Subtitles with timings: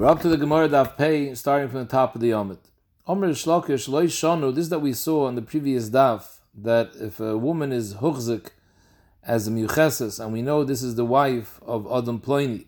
[0.00, 2.56] We're up to the Gemara Daf Pei, starting from the top of the Yomit.
[3.06, 7.20] Omer Shlokish Loi Shonu, this is that we saw in the previous Daf, that if
[7.20, 8.48] a woman is Huchzik
[9.22, 12.64] as a Mucheses, and we know this is the wife of Adam Ploini,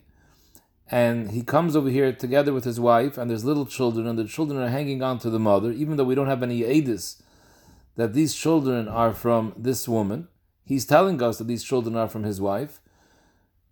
[0.90, 4.28] and he comes over here together with his wife, and there's little children, and the
[4.28, 7.22] children are hanging on to the mother, even though we don't have any Edis
[7.96, 10.28] that these children are from this woman.
[10.66, 12.82] He's telling us that these children are from his wife.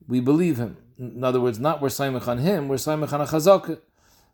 [0.08, 0.78] We believe him.
[1.00, 3.78] In other words, not we're Saimach on him, we're Saimach on a chazakah.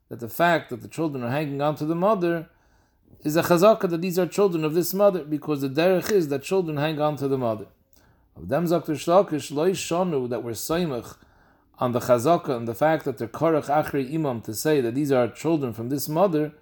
[0.09, 2.49] That the fact that the children are hanging on to the mother
[3.23, 6.43] is a chazakah that these are children of this mother, because the derech is that
[6.43, 7.67] children hang on to the mother.
[8.37, 11.17] Of them Zakter Shlakish, loy shonu, that we're Saimach
[11.79, 15.13] on the chazakah and the fact that they're korach achri imam to say that these
[15.13, 16.53] are children from this mother,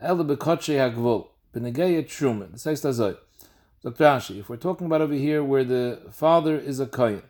[0.00, 2.52] el bekotche hagvul, benegeya truma.
[2.52, 3.18] The.
[3.82, 4.04] Dr.
[4.04, 7.22] Ashi, if we're talking about over here where the father is a kohen,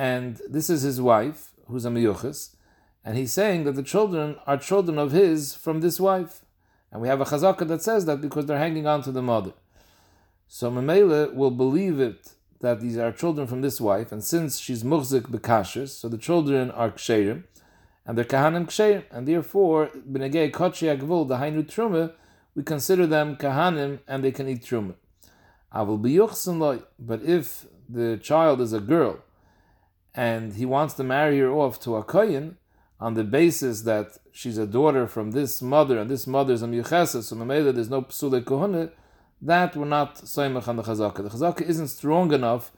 [0.00, 2.56] and this is his wife, who's a miyuchas,
[3.04, 6.40] and he's saying that the children are children of his from this wife.
[6.90, 9.52] And we have a chazakah that says that because they're hanging on to the mother.
[10.48, 14.82] So Mamela will believe it that these are children from this wife, and since she's
[14.82, 17.44] muhzik bekashers, so the children are ksherim,
[18.06, 22.14] and they're kahanim ksherim, and therefore, b'negei kotchi agvul, the hainu truma,
[22.54, 24.94] we consider them kahanim, and they can eat truma.
[25.74, 29.18] Avul biyuchsin loy, but if the child is a girl,
[30.14, 32.56] and he wants to marry her off to a kohen
[32.98, 36.66] on the basis that she's a daughter from this mother and this mother is a
[36.66, 38.90] miyuchesa, so mamela there's no psule kohune,
[39.40, 41.16] that we're not soymach on the chazaka.
[41.16, 42.72] The chazaka isn't strong enough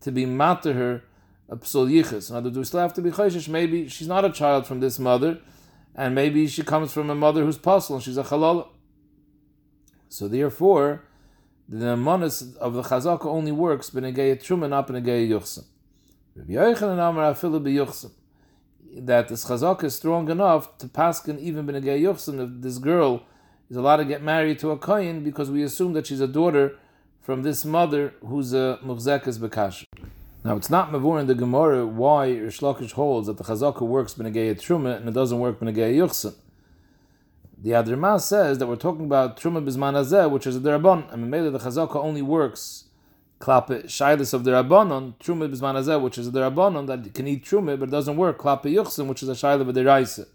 [0.00, 1.02] to be matter her
[1.48, 2.30] a psul yichus.
[2.30, 3.48] In other words, we still have to be chayshish.
[3.48, 5.38] Maybe she's not a child from this mother,
[5.94, 8.68] and maybe she comes from a mother who's puzzle and she's a halal.
[10.08, 11.04] So therefore,
[11.68, 15.64] the monas of the chazaka only works b'negei truma, not b'negei yuchsim.
[16.36, 18.12] Rabbi Yochanan Amar Afilu b'Yuchsim
[18.94, 23.24] that this chazak is strong enough to paskin even b'negei Yuchsim if this girl
[23.68, 26.78] is allowed to get married to a kohen because we assume that she's a daughter
[27.20, 29.84] from this mother who's a muhzekas bekash.
[30.44, 34.14] Now it's not mavur in the Gemara why Rish Lakish holds that the chazaka works
[34.14, 36.34] b'negei truma and it doesn't work b'negei Yuchsim.
[37.58, 41.50] The Adrima says that we're talking about truma bisman which is a derabon, and maybe
[41.50, 42.84] the chazaka only works
[43.40, 47.78] klape shailis of the rabbanon truma bismanazeh, which is the rabbanon that can eat truma,
[47.78, 50.26] but it doesn't work klape yuchsin, which is a shailah of the raisa.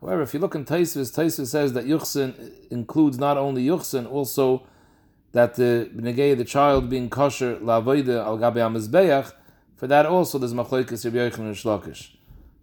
[0.00, 4.66] However, if you look in Taisvis, Taisvis says that yuchsin includes not only yuchsin, also
[5.32, 9.32] that the b'negei the child being kosher la'avoida al gabe amizbeach.
[9.76, 12.10] For that also there's machlokes Rabbi Yochanan and Shlakish.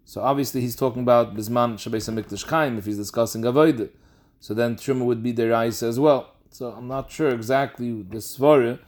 [0.04, 3.90] So obviously he's talking about bisman shabeis hamikdash chaim if he's discussing avoida.
[4.38, 6.34] So then truma would be the raisa as well.
[6.50, 8.78] So I'm not sure exactly the svara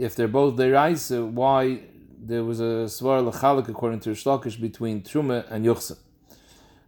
[0.00, 1.78] if they're both deraisa, why
[2.18, 5.98] there was a svar lechalik according to Rishlakish between Truma and Yuchsa.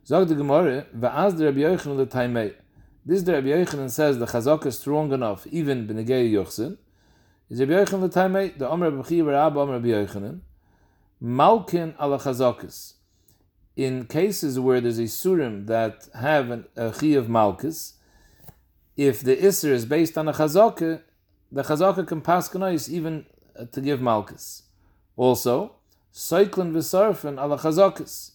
[0.07, 2.55] Zog the Gemara, va'az the Rabbi Yochanan the Taimei.
[3.05, 6.79] This the Rabbi Yochanan says the chazak is strong enough, even b'negei Yuchsin.
[7.51, 10.41] Is Rabbi Yochanan the Taimei, the Omer Rabbi Chiv Rabbi Omer Rabbi Yochanan,
[11.21, 12.95] malkin ala chazakis.
[13.77, 17.95] In cases where there's a surim that have an, a chi of malchus,
[18.97, 21.03] if the isser is based on a chazakah,
[21.53, 23.27] the chazaka can pass kanais even
[23.59, 24.63] uh, to give malchus.
[25.17, 25.77] Also,
[26.13, 28.31] cyclin v'sarfin ala chazakas.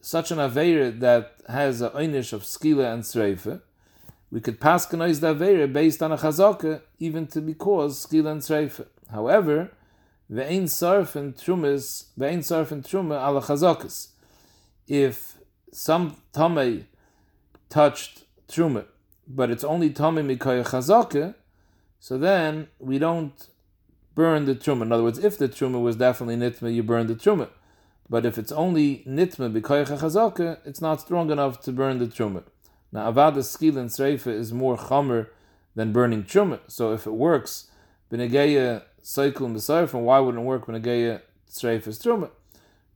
[0.00, 3.60] Such an aveira that has a einish of skila and sreife,
[4.30, 8.32] we could pass kanais the aveira based on a chazaka even to be caused skila
[8.32, 8.86] and sreife.
[9.10, 9.72] However,
[10.32, 14.08] ve'ein sarfin trumas, ve'ein sarfin truma ala chazakas.
[14.88, 15.36] If
[15.72, 16.84] some tamei
[17.68, 18.86] touched truma,
[19.28, 21.34] but it's only tamei mikaya chazaka,
[22.00, 23.48] so then we don't
[24.14, 24.82] burn the truma.
[24.82, 27.50] In other words, if the truma was definitely nitma, you burn the truma.
[28.08, 32.42] But if it's only nitma chazaka, it's not strong enough to burn the truma.
[32.90, 35.28] Now avada skil and sreifa is more chamer
[35.76, 36.60] than burning truma.
[36.68, 37.68] So if it works,
[38.10, 42.30] b'negeya cycle and b'sarfim, why wouldn't it work b'negeya sreifa's truma?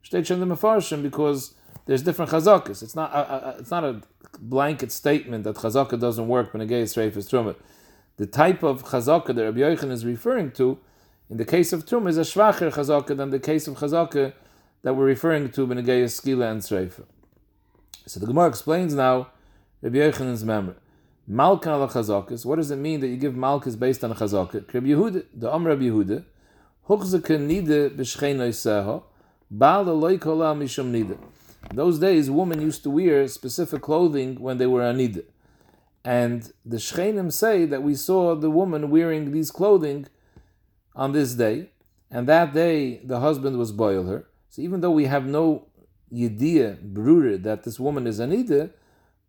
[0.03, 1.55] State the mefarshim because
[1.87, 2.83] there's different chazakas.
[2.83, 4.01] It's not a, a, it's not a
[4.41, 7.55] blanket statement that chazaka doesn't work b'negeya sreifa's truma
[8.17, 10.79] the type of chazaka that Rabbi Yochanan is referring to,
[11.29, 14.33] in the case of Tum, is a shvacher chazaka than the case of chazaka
[14.83, 17.05] that we're referring to Benegei Skila and Sreifa.
[18.07, 19.29] So the Gemara explains now
[19.83, 20.77] Rabbi Yochanan's memory.
[21.29, 24.73] Malkan ala chazakas, what does it mean that you give malchus based on a chazaka?
[24.73, 26.25] Rabbi Yehuda, the Am Rabbi Yehuda,
[26.89, 29.03] huchzaka nide b'shcheinoi seho,
[29.51, 31.19] baal loy kola mishum nide.
[31.71, 35.25] In those days, women used to wear specific clothing when they were anida.
[36.05, 40.07] And the Shchenim say that we saw the woman wearing these clothing
[40.95, 41.71] on this day,
[42.11, 44.27] and that day the husband was boil her.
[44.51, 45.67] So even though we have no
[46.13, 48.71] yediyah, brura, that this woman is anida,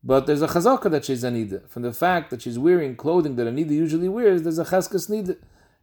[0.04, 1.68] but there's a chazaka that she's anida.
[1.70, 5.38] From the fact that she's wearing clothing that anida usually wears, there's a cheskas nida.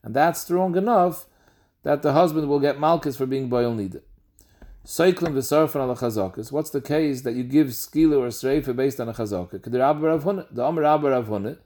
[0.04, 1.26] And that's strong enough
[1.82, 4.02] that the husband will get malchus for being boil nida.
[4.84, 6.50] Cycling v'sarfan ala chazakas.
[6.50, 9.62] What's the case that you give skila or sreifa based on a chazaka?
[9.62, 10.10] The amr
[10.84, 11.58] abba rav huna.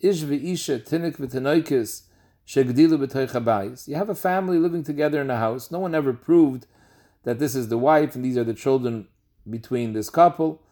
[0.00, 2.04] Ish v'isha tinik v'tenoikis
[2.46, 3.86] shegdilu b'toich habayis.
[3.86, 5.70] You have a family living together in a house.
[5.70, 6.66] No one ever proved
[7.24, 9.08] that this is the wife and these are the children
[9.48, 10.62] between this couple.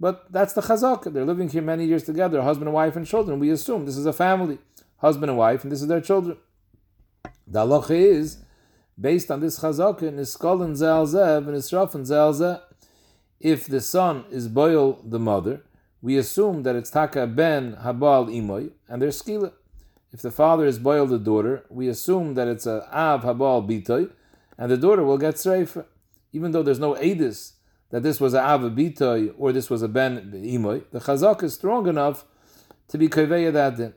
[0.00, 1.12] But that's the chazaka.
[1.12, 3.38] They're living here many years together, husband and wife and children.
[3.38, 4.56] We assume this is a family,
[4.96, 6.38] husband and wife, and this is their children.
[7.46, 8.38] The halacha is
[9.02, 12.60] based on this chazaka in Iskol and Israf and
[13.40, 15.62] If the son is boil the mother,
[16.00, 19.52] we assume that it's taka ben habal imoy and there's skila.
[20.12, 24.10] If the father is boil the daughter, we assume that it's a av habal bitoy,
[24.56, 25.84] and the daughter will get sreifa,
[26.32, 27.54] even though there's no edis
[27.90, 30.84] that this was a av bitoy or this was a ben imoy.
[30.92, 32.24] The chazak is strong enough
[32.88, 33.94] to be kaveya that.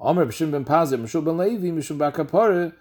[0.00, 2.72] Omer b'shim ben pazir, mishul ben levi, mishul bakapore,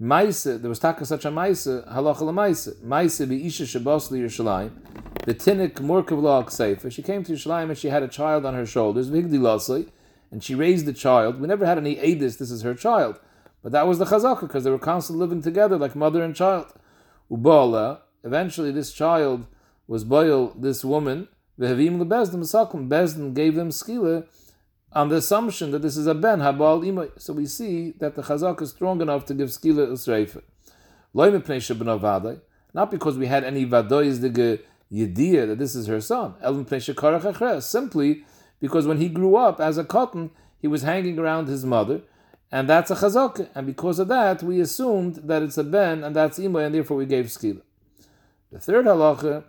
[0.00, 2.82] Maise, there was taka such a maise, halacha lemaise.
[2.82, 4.72] Maise be isha shabosli Yerushalayim.
[5.24, 6.90] The tinnik murkav la'ak seifa.
[6.90, 9.88] She came to Yerushalayim and she had a child on her shoulders, vigdi lasli,
[10.32, 11.40] and she raised the child.
[11.40, 13.20] We never had any edis, this is her child.
[13.62, 16.66] But that was the chazaka, because they were constantly living together like mother and child.
[17.30, 19.46] Ubala, eventually this child
[19.86, 22.88] was boil this woman, v'havim lebezdim sakum.
[22.88, 24.26] Bezdin gave them skila,
[24.94, 27.10] on the assumption that this is a ben habal imay.
[27.20, 30.42] So we see that the chazak is strong enough to give skila usreifa.
[32.72, 34.60] Not because we had any vadois the
[34.92, 36.34] yediyah that this is her son.
[37.60, 38.24] Simply
[38.60, 42.02] because when he grew up as a cotton, he was hanging around his mother,
[42.50, 43.48] and that's a chazak.
[43.54, 46.96] And because of that, we assumed that it's a ben, and that's imay, and therefore
[46.96, 47.62] we gave skila.
[48.50, 49.44] The third halacha,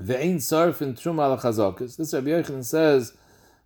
[0.00, 1.96] ve'ein sarf in truma al chazakas.
[1.96, 3.12] This Rabbi Yochanan says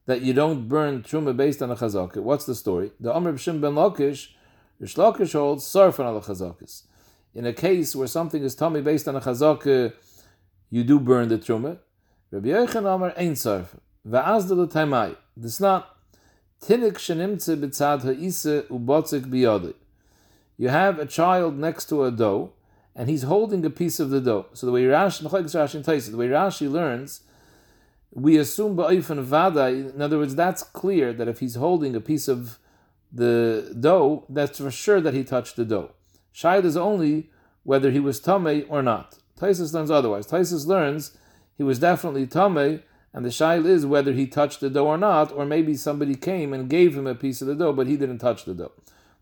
[0.06, 2.17] that you don't burn truma based on a chazaka.
[2.17, 2.93] What's the story?
[3.00, 4.29] The Amr B'Shim ben Lakish,
[4.79, 6.85] Rish Lakish holds sarfan al chazakas.
[7.35, 9.93] In a case where something is tummy based on a chazaka,
[10.70, 11.79] you do burn the truma.
[12.31, 13.67] Rabbi Yechon Amr ain't sarf.
[14.08, 15.17] Va'azdel taimai.
[15.37, 15.97] This not
[16.62, 19.75] tinik shenimtze b'tzad ha'isa ubotzik biyodi.
[20.56, 22.52] You have a child next to a dough,
[22.94, 24.47] and he's holding a piece of the dough.
[24.52, 27.23] So the way Rashi, the way Rashi learns
[28.12, 29.67] we assume ba'ifan vada.
[29.67, 32.59] In other words, that's clear that if he's holding a piece of
[33.12, 35.93] the dough, that's for sure that he touched the dough.
[36.35, 37.31] Shayad is only
[37.62, 39.19] whether he was tame or not.
[39.39, 40.27] Taisus learns otherwise.
[40.27, 41.17] Taisus learns
[41.57, 45.33] he was definitely tame, and the shayl is whether he touched the dough or not,
[45.33, 48.19] or maybe somebody came and gave him a piece of the dough, but he didn't
[48.19, 48.73] touch the dough.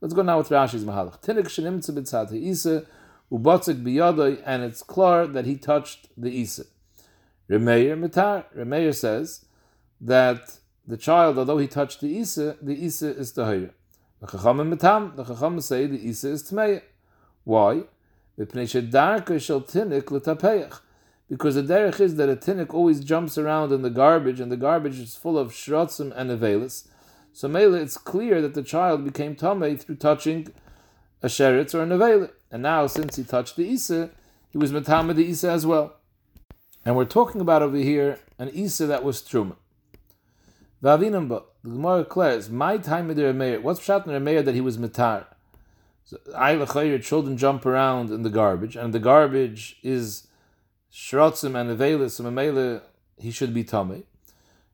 [0.01, 1.21] Let's go now with Rashi's mahalach.
[1.21, 1.79] Tinik shenim
[2.33, 2.85] isa
[3.33, 6.65] ubotzik biyadoi, and it's clear that he touched the isa.
[7.49, 8.45] Remeir Mitar.
[8.57, 9.47] Remeir says
[10.01, 13.75] that the child, although he touched the Isa, the Isa is Tahir.
[14.21, 16.83] The Chachamim Mitam, the Chachamim say the Isa is Tmeir.
[17.45, 17.83] Why?
[18.37, 18.83] Because the
[21.63, 25.17] derech is that a tinnik always jumps around in the garbage, and the garbage is
[25.17, 26.87] full of shrotzim and avelis.
[27.33, 30.49] So mele, it's clear that the child became tamei through touching
[31.23, 32.31] a sheretz or an avela.
[32.51, 34.11] And now, since he touched the isa,
[34.51, 35.98] he was metame the isa as well.
[36.89, 39.57] And we're talking about over here an Isa that was Truma.
[40.83, 44.63] Vavinamba, the Gemara declares, my time of the Remeir, what's Pshat in Remeir that he
[44.63, 45.27] was Mitar?
[46.07, 50.29] So, I, your children jump around in the garbage, and the garbage is
[50.91, 52.81] Shrotzim and Avelis, and Mamela,
[53.19, 54.05] he should be Tomei.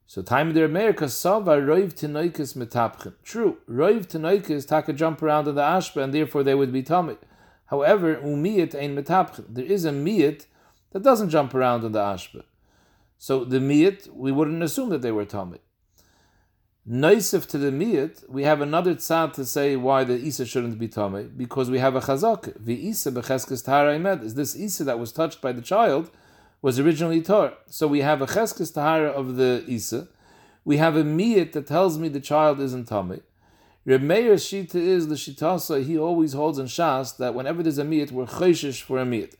[0.07, 3.15] So time of the Remeir, Kasava, Roiv Tinoikis Metapchin.
[3.25, 7.17] True, Roiv Tinoikis a jump around in the Ashba, and therefore they would be Tomei.
[7.65, 9.47] However, Umiyat ain't Metapchin.
[9.49, 10.45] There is a Miyat
[10.95, 12.43] that doesn't jump around in the ashba.
[13.17, 15.59] So the miyat, we wouldn't assume that they were tamid.
[16.89, 20.87] Noisif to the miyat, we have another tzad to say why the isa shouldn't be
[20.87, 22.53] tamid, because we have a chazak.
[22.57, 26.11] The isa becheskes tahara imed is this isa that was touched by the child
[26.61, 27.55] was originally tar.
[27.67, 30.07] So we have a cheskes tahara of the isa.
[30.63, 33.23] We have a miyat that tells me the child isn't tamid.
[33.83, 35.83] Reb Meir's shita is the shitasa.
[35.83, 39.33] He always holds in shas that whenever there's a miyat, we're chayshish for a miyat.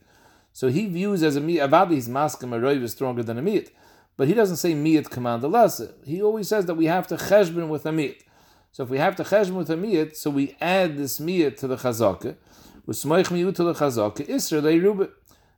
[0.56, 3.68] So he views as a miyat, avadi his maskim aroiv is stronger than a miyat.
[4.16, 5.92] But he doesn't say miyat command a lesser.
[6.02, 8.22] He always says that we have to cheshbon with a miyat.
[8.72, 11.66] So if we have to cheshbon with a miyat, so we add this miyat to
[11.66, 12.36] the chazaka.
[12.86, 15.10] With smoich miyut to the chazaka, isra leirubit.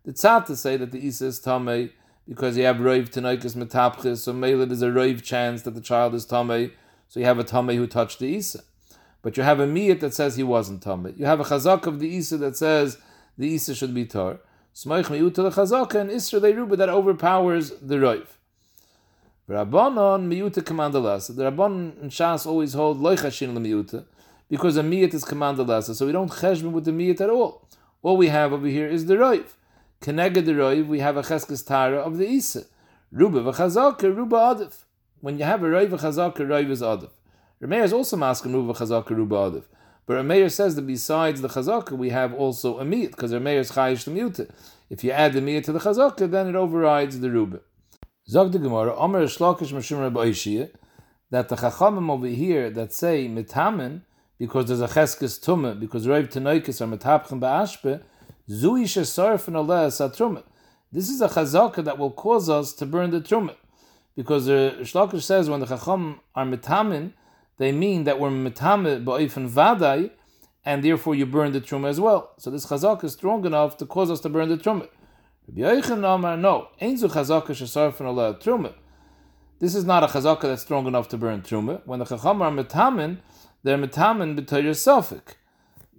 [0.05, 1.93] The tzad to say that the isa is tamei
[2.29, 6.13] because you have roiv tenoikas metapchis, so mele there's a roiv chance that the child
[6.17, 6.73] is tamei,
[7.07, 8.65] so you have a tamei who touched the isa.
[9.23, 11.17] But you have a miyat that says he wasn't tamei.
[11.17, 12.99] You have a chazak of the isa that says
[13.37, 14.41] the isa should be tar.
[14.75, 18.27] Smoich miyuta lechazaka and isra leiruba that overpowers the roiv.
[19.49, 21.35] Rabbanon miyuta commandalasa.
[21.35, 24.05] The Rabbanon and Shas always hold loichashin lemiyuta
[24.49, 25.95] because a miyut is commandalasa.
[25.95, 27.67] So we don't cheshbon with the miyut at all.
[28.03, 29.47] All we have over here is the roiv.
[30.01, 32.65] Keneged the roiv, we have a cheskes tara of the isa.
[33.11, 34.85] Ruba v'chazaka, ruba adif.
[35.21, 37.11] When you have a roiv v'chazaka, roiv is adif.
[37.61, 39.65] Rameir is also masking ruba v'chazaka, ruba adif.
[40.09, 43.73] But Rameir says that besides the chazaka, we have also a miyut, because Rameir is
[43.73, 44.51] chayish the miyut.
[44.89, 47.61] If you add the miyut to the chazaka, then it overrides the ruba.
[48.27, 50.33] Zog the Gemara, Omer Shlokish Mashum Rabbi
[51.31, 54.01] that the Chachamim over here that say mitamen
[54.39, 58.03] because there's a cheskes tumah because roiv tenoikis are mitapchen ba'ashpe
[58.49, 60.43] zui shesarfen aleh satrumah.
[60.91, 63.57] This is a chazaka that will cause us to burn the trumah
[64.17, 67.13] because the Shlokish says when the Chacham are mitamen
[67.59, 70.11] they mean that we're mitame ba'oifen vaday
[70.65, 72.33] and therefore you burn the trumah as well.
[72.39, 74.89] So this chazaka is strong enough to cause us to burn the trumah.
[75.49, 78.75] Rabbi Yochanan no, einzu chazaka shesarfen ala truma.
[79.61, 81.81] This is not a chazaka that's strong enough to burn truma.
[81.87, 83.19] When the chacham are metamin,
[83.63, 85.37] they're metamin b'toyer sofik,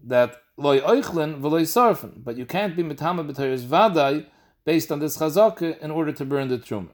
[0.06, 2.24] that loy oichlin v'loy sarfen.
[2.24, 4.28] But you can't be metamin b'toyer vadai
[4.66, 6.89] based on this chazaka in order to burn the truma.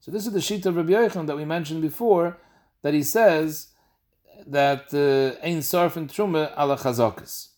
[0.00, 2.36] So this is the sheet of Rabbi Yochanan that we mentioned before,
[2.82, 3.68] that he says
[4.46, 7.48] that uh, ein sarfen truma ala chazakas.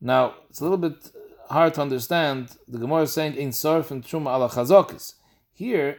[0.00, 1.10] Now it's a little bit
[1.50, 2.56] hard to understand.
[2.66, 5.14] The Gemara is saying in sarf and truma ala chazakis.
[5.52, 5.98] Here,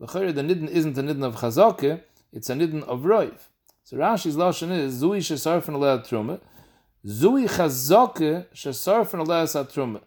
[0.00, 3.38] the the nidin isn't a nidin of chazake, it's a nidin of roiv.
[3.84, 6.40] So Rashi's lashon is zui shesarfen aleh truma,
[7.06, 10.00] zui chazake shesarfen aleh truma,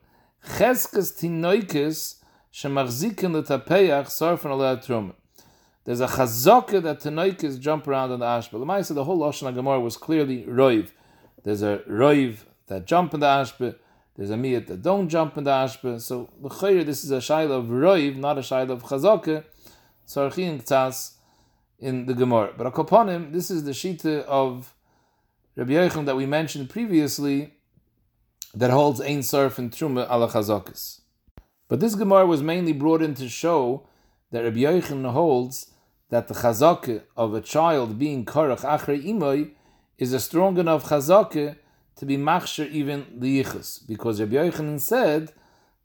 [0.57, 2.15] cheskes tinoikis
[2.51, 5.13] shemachzikin letapeach sarfen aleh truma.
[5.87, 9.55] There's a chazake that tinoikis jump around on the ash, but the the whole lashon
[9.55, 10.89] Gemara was clearly roiv.
[11.45, 13.73] There's a roiv that jump in the ashbe,
[14.17, 16.01] there's a miyat that don't jump in the ashbe.
[16.01, 19.45] So l'chayr, this is a shaila of roiv, not a shaila of chazake.
[20.05, 21.13] Tzarchin k'tzas
[21.79, 22.51] in the Gemara.
[22.57, 24.73] But akoponim, this is the shita of
[25.55, 27.53] Rabbi Yochanan that we mentioned previously
[28.53, 30.99] that holds ein surf and truma ala chazakis.
[31.69, 33.87] But this Gemara was mainly brought in to show
[34.31, 35.71] that Rabbi Yochanan holds
[36.09, 39.51] that the chazake of a child being korach achre imoy
[39.97, 41.57] is a strong enough chazake
[41.95, 45.33] to be machsher even the yichus, because Rabbi Yochanan said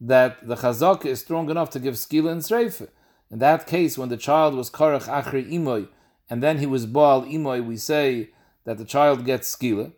[0.01, 2.89] that the chazaka is strong enough to give skila and sreifa.
[3.31, 5.89] In that case, when the child was korach achri imoy,
[6.29, 8.31] and then he was baal imoy, we say
[8.65, 9.93] that the child gets skila.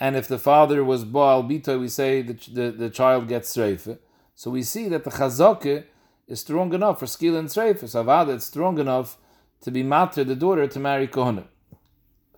[0.00, 3.98] And if the father was baal bitoy, we say that the, the child gets sreifa.
[4.34, 5.84] So we see that the chazaka
[6.26, 7.88] is strong enough for skila and sreifa.
[7.88, 9.18] So it's strong enough
[9.62, 11.44] to be matter the daughter to marry kohana.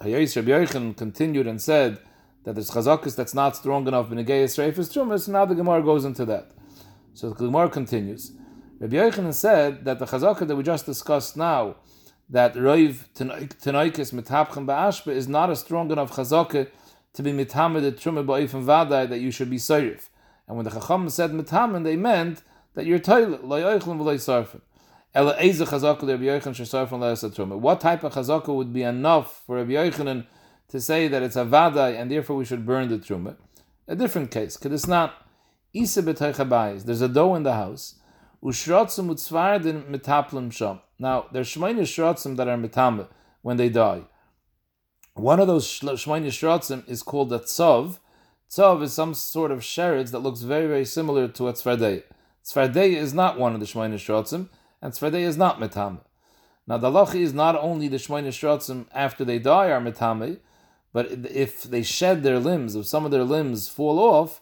[0.01, 1.99] Hayais Rabbi Yochanan continued and said
[2.45, 6.25] that there's chazakas that's not strong enough b'negei Yisreifus Trumas, now the Gemara goes into
[6.25, 6.51] that.
[7.13, 8.33] So the Gemara continues.
[8.79, 11.77] Rabbi Yochanan said that the chazaka that we just discussed now,
[12.31, 16.69] that Roiv Tanoikis Mitapchem Ba'ashbe is not a strong enough chazaka
[17.13, 20.09] to be mitamed the truma ba'ifim vadai that you should be seirif.
[20.47, 22.43] And when the chacham said mitamed, they meant
[22.75, 24.61] that you're toilet loy oichlin v'loy sarfin.
[25.13, 25.61] What type
[28.05, 30.27] of chazaka would be enough for Rabbi Yochanan
[30.69, 33.35] to say that it's a vadai and therefore we should burn the truma.
[33.89, 35.27] A different case, because it's not.
[35.73, 37.97] There's a dough in the house.
[38.43, 38.65] Now there's
[41.49, 43.09] shmeini shrotzim that are metame
[43.43, 44.03] when they die.
[45.15, 47.99] One of those shmeini shrotzim is called a tzov.
[48.49, 52.05] Tzov is some sort of sheretz that looks very very similar to a tzvardei.
[52.45, 54.49] Tzvardei is not one of the shmeini shrotzim,
[54.83, 56.01] and tzvardei is not metame.
[56.67, 60.39] Now the lachi is not only the shmeini shrotzim after they die are metame,
[60.93, 64.41] but if they shed their limbs, if some of their limbs fall off,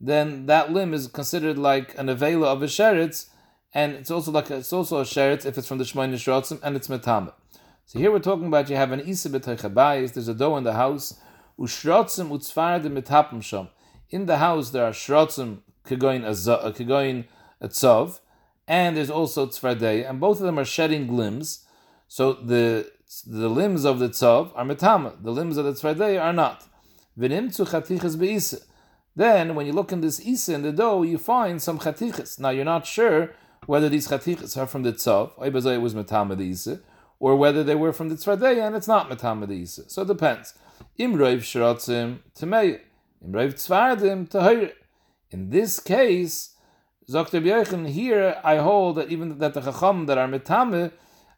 [0.00, 3.26] then that limb is considered like an avela of a sheretz,
[3.74, 6.58] and it's also like a, it's also a sheretz if it's from the Shemayin Shrotzim
[6.62, 7.32] and it's metame.
[7.86, 10.72] So here we're talking about you have an isa b'teichabayis, there's a dough in the
[10.72, 11.18] house,
[11.58, 13.68] ushrotzim utzfardim metapim sham.
[14.10, 17.26] In the house there are shrotzim kegoin a kegoin
[17.60, 18.20] a tzov,
[18.70, 21.66] and there's also tzvardei, and both of them are shedding limbs.
[22.06, 22.88] So the
[23.26, 26.68] the limbs of the tzav are metama, the limbs of the tzvardei are not.
[29.16, 32.38] Then, when you look in this isa in the dough, you find some chatiches.
[32.38, 33.34] Now, you're not sure
[33.66, 36.80] whether these chatiches are from the tzav, it was metama the isa,
[37.18, 39.90] or whether they were from the tzvardei and it's not metama the isa.
[39.90, 40.54] So it depends.
[40.96, 42.80] Temeya.
[43.26, 44.72] Imroiv tzvardim tahir.
[45.32, 46.54] In this case,
[47.10, 50.92] B'yechin, here I hold that even that the chacham that are metame,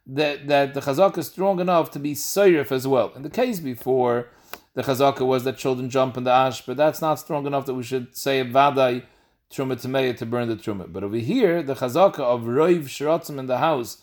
[0.05, 3.11] that, that the chazaka is strong enough to be seirif as well.
[3.15, 4.29] In the case before,
[4.75, 7.73] the chazaka was that children jump in the ash, but that's not strong enough that
[7.73, 9.03] we should say vadai
[9.51, 10.91] truma tameya to burn the truma.
[10.91, 13.97] But over here, the chazaka of roiv shrotzim in the house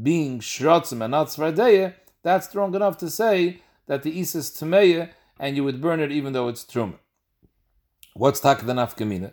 [0.00, 5.10] being shrotzim and not svardeya, that's strong enough to say that the is is tameya
[5.38, 6.98] and you would burn it even though it's truma.
[8.14, 9.32] What's tak the nafkamina?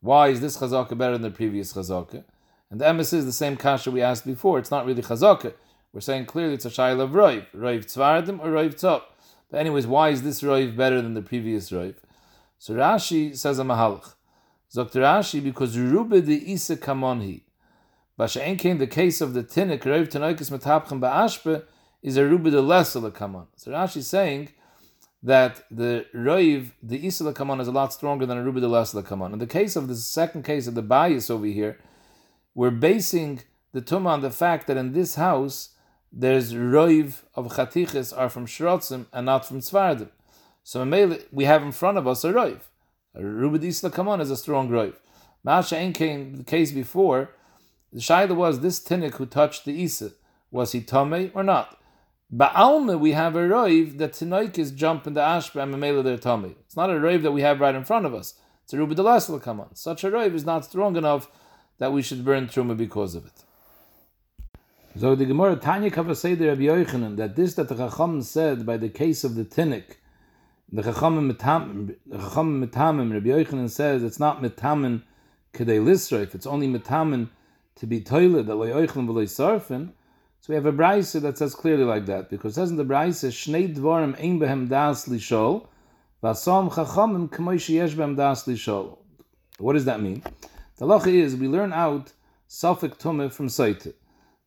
[0.00, 2.24] Why is this chazaka better than the previous chazaka?
[2.70, 4.58] And the emes is the same kasha we asked before.
[4.58, 5.54] It's not really chazaka.
[5.92, 9.18] We're saying clearly it's a shayla of roiv, roiv tzvardim or roiv top.
[9.50, 11.96] But anyways, why is this roiv better than the previous roiv?
[12.58, 14.14] So Rashi says a mahalach.
[14.72, 15.00] Dr.
[15.00, 17.42] Rashi, because Rube the Isa Kamonhi.
[18.18, 21.64] Basha'en came the case of the Tinnik, Rev Tanoikis Matapchem Ba'ashpe,
[22.02, 23.46] is a Rube the Lesser Kamon.
[23.56, 24.50] So Rashi saying
[25.22, 29.02] that the Roiv, the Isa Kamon, is a lot stronger than a Rube the Lesser
[29.02, 29.32] Kamon.
[29.32, 31.78] In the case of the second case of the bias over here,
[32.54, 35.70] we're basing the Tumah on the fact that in this house,
[36.12, 40.08] there's Roiv of Chatiches are from Shrotzim and not from Tzvardim.
[40.64, 40.84] So
[41.30, 42.60] we have in front of us a Roiv.
[43.14, 44.94] A Rubid Isla Kamon is a strong roiv.
[45.42, 47.30] Masha Ein came the case before.
[47.92, 50.12] The shaila was this tinnik who touched the Isa.
[50.50, 51.79] Was he tame or not?
[52.34, 56.54] Ba'alma, we have a roiv that tinoik is jumping the ashba and mamela their tummy.
[56.64, 58.34] It's not a roiv that we have right in front of us.
[58.62, 59.74] It's a rubid come on.
[59.74, 61.28] Such a roiv is not strong enough
[61.78, 63.44] that we should burn truma because of it.
[64.96, 68.88] So the Gemara Tanya Kavasei Rabbi Yochanan that this that the Chacham said by the
[68.88, 69.96] case of the tinnik
[70.72, 75.02] the Chachamim Metamim, Rabbi Yochanan says it's not Metamin
[75.52, 77.28] Kedei Lisreif, it's only Metamin
[77.74, 79.92] to be toilet, that Lo Yochanan V'lo Sarfin.
[80.50, 83.28] We have a brisa that says clearly like that, because it says in the brisa,
[83.28, 85.68] Shnei Dvorim Ein Behem Das Lishol,
[86.24, 88.98] Vasom Chachamim K'moi Sheyesh Behem Das Lishol.
[89.58, 90.24] What does that mean?
[90.78, 92.10] The lacha is, we learn out
[92.48, 93.94] Safik Tumeh from Saita.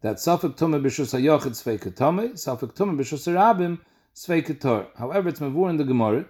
[0.02, 3.80] That Safik Tumeh B'shus HaYochid Tzveika Tumeh, Safik Tumeh B'shus HaRabim,
[4.14, 4.88] Sveiketor.
[4.98, 6.26] However, it's mavur in the Gemara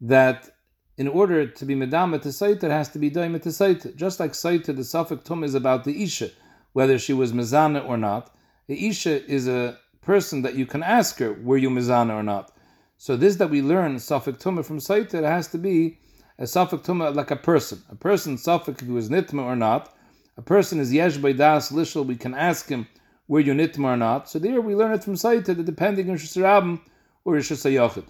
[0.00, 0.48] that
[0.96, 3.96] in order to be medama to saita, it has to be daima to saita.
[3.96, 6.30] Just like saita, the suffix tum is about the isha,
[6.72, 8.32] whether she was mezana or not.
[8.68, 12.52] The isha is a person that you can ask her, were you mezana or not?
[12.98, 15.98] So this that we learn suffix Tumah from saita, it has to be
[16.38, 17.82] a suffix Tumah like a person.
[17.88, 19.94] A person suffix who is nitma or not.
[20.36, 22.04] A person is yesh das lishal.
[22.04, 22.86] We can ask him,
[23.26, 24.28] were you nitma or not?
[24.28, 26.80] So there we learn it from saita, that depending on shusarabim,
[27.24, 28.04] or Rishus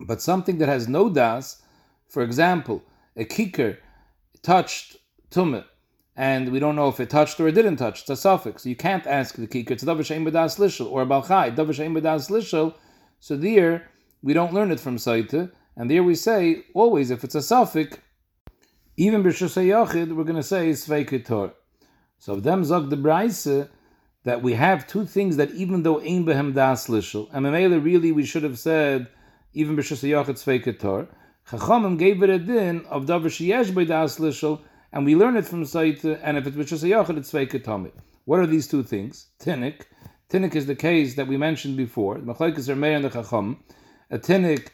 [0.00, 1.62] But something that has no das,
[2.08, 2.82] for example,
[3.16, 3.78] a kicker
[4.42, 4.96] touched
[5.30, 5.64] tumah,
[6.16, 8.02] and we don't know if it touched or it didn't touch.
[8.02, 8.64] It's a suffix.
[8.64, 9.74] You can't ask the kicker.
[9.74, 12.74] It's a davashem b'das lishel or a balchai davashem b'das lishel.
[13.20, 13.90] So there
[14.22, 17.98] we don't learn it from saita, and there we say always if it's a suffix,
[18.96, 19.56] even b'shus
[20.14, 21.52] we're going to say sveikitor.
[22.18, 23.68] So them zog the brayse
[24.22, 27.44] that we have two things that even though ein behem das lishel, and
[27.84, 29.08] really we should have said
[29.52, 31.08] even b'shus yachet tzveiketor.
[31.48, 34.60] Chachamim gave it a din of davar sheyesh by das lishel,
[34.94, 37.90] and we learn it from Saita, and if it's b'shus yachet it's tzveiketomit.
[38.26, 39.26] What are these two things?
[39.40, 39.82] Tinnik.
[40.30, 42.18] Tinnik is the case that we mentioned before.
[42.18, 43.58] Machlekes are and the Chacham.
[44.12, 44.68] A tinnik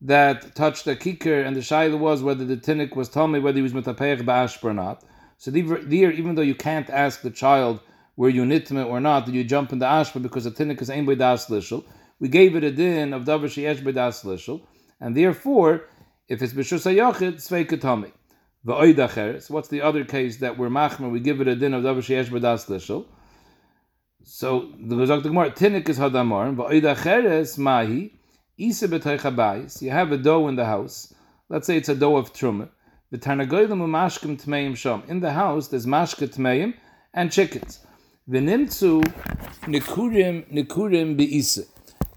[0.00, 3.62] that touched a kicker, and the shaila was whether the tinnik was tummy, whether he
[3.62, 5.04] was mitapeich ba'ashp or not.
[5.36, 7.80] So there, even though you can't ask the child
[8.16, 10.88] were you nitme or not, did you jump in the ashpa because the tinnik is
[10.88, 11.50] ein das?
[12.18, 14.24] We gave it a din of davar sheyesh das
[15.00, 15.84] and therefore,
[16.28, 18.12] if it's b'shus hayachid, sveikatami.
[18.66, 21.08] So what's the other case that we're machmer?
[21.08, 23.06] We give it a din of davar sheyesh das lishel.
[24.24, 28.18] So the Gezak the Gemara, tinnik is hadamar, v'oid acheres mahi,
[28.58, 31.14] isa b'toich You have a dough in the house.
[31.48, 32.68] Let's say it's a dough of truma.
[33.12, 35.04] V'tarnagoyim u'mashkim tmeim sham.
[35.06, 36.74] In the house, there's mashka tmeim
[37.14, 37.86] and chickens.
[38.28, 39.04] V'nimtzu
[39.62, 41.66] nikurim nikurim be'isa.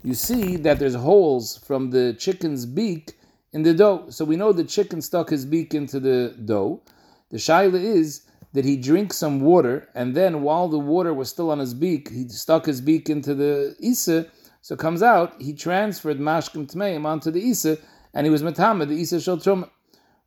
[0.01, 3.18] You see that there's holes from the chicken's beak
[3.53, 4.05] in the dough.
[4.09, 6.81] So we know the chicken stuck his beak into the dough.
[7.29, 11.51] The shaila is that he drinks some water, and then while the water was still
[11.51, 14.27] on his beak, he stuck his beak into the isa.
[14.61, 17.77] So comes out, he transferred mashkim tmeim onto the isa,
[18.13, 19.69] and he was metama the isa shel truma.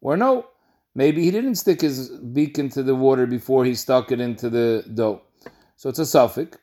[0.00, 0.46] Or no,
[0.94, 4.85] maybe he didn't stick his beak into the water before he stuck it into the
[4.94, 5.22] dough.
[5.76, 6.58] So it's a suffix.